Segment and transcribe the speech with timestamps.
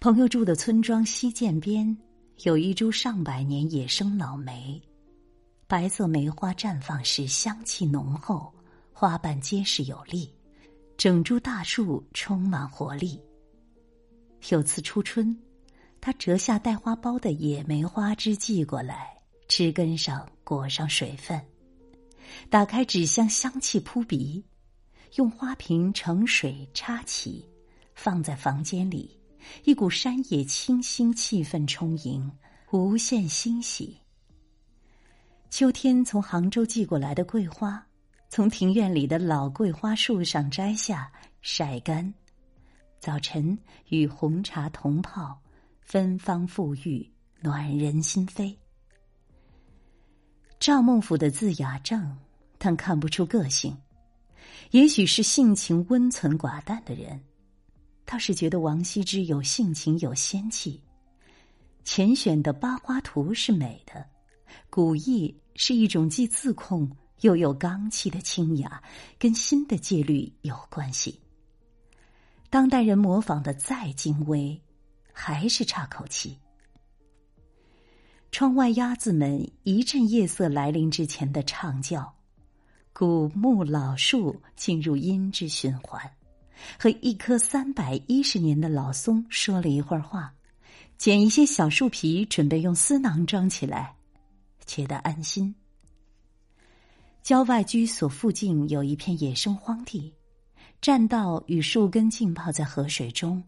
[0.00, 1.94] 朋友住的村庄西涧边，
[2.44, 4.80] 有一株上百年野生老梅，
[5.66, 8.50] 白色梅花绽放时香气浓厚，
[8.94, 10.34] 花瓣结实有力，
[10.96, 13.20] 整株大树充满活力。
[14.48, 15.38] 有次初春，
[16.00, 19.14] 他折下带花苞的野梅花枝寄过来，
[19.48, 21.38] 枝根上裹上水分，
[22.48, 24.42] 打开纸箱，香气扑鼻，
[25.16, 27.46] 用花瓶盛水插起，
[27.94, 29.19] 放在房间里。
[29.64, 32.30] 一股山野清新气氛充盈，
[32.70, 33.98] 无限欣喜。
[35.50, 37.84] 秋天从杭州寄过来的桂花，
[38.28, 41.10] 从庭院里的老桂花树上摘下
[41.42, 42.14] 晒干，
[43.00, 43.58] 早晨
[43.88, 45.40] 与红茶同泡，
[45.80, 47.10] 芬芳馥郁，
[47.40, 48.54] 暖人心扉。
[50.60, 52.16] 赵孟俯的字雅正，
[52.58, 53.76] 但看不出个性，
[54.70, 57.20] 也许是性情温存寡淡的人。
[58.10, 60.82] 倒是觉得王羲之有性情有仙气，
[61.84, 64.04] 钱选的八花图是美的，
[64.68, 68.82] 古意是一种既自控又有刚气的清雅，
[69.16, 71.20] 跟新的戒律有关系。
[72.50, 74.60] 当代人模仿的再精微，
[75.12, 76.36] 还是差口气。
[78.32, 82.12] 窗外鸭子们一阵夜色来临之前的唱叫，
[82.92, 86.10] 古木老树进入音之循环。
[86.78, 90.32] 和一棵三百一十年的老松说了一会儿话，
[90.98, 93.94] 捡一些小树皮，准备用丝囊装起来，
[94.66, 95.54] 觉得安心。
[97.22, 100.12] 郊外居所附近有一片野生荒地，
[100.80, 103.42] 栈道与树根浸泡在河水中，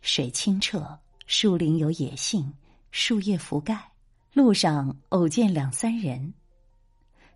[0.00, 2.52] 水清澈，树林有野性，
[2.92, 3.90] 树叶覆盖，
[4.32, 6.32] 路上偶见两三人。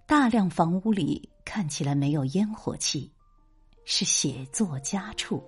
[0.06, 3.11] 大量房屋里看起来没有烟火气。
[3.92, 5.42] 是写作家处。